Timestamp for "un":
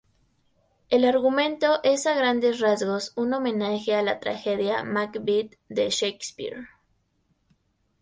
3.15-3.35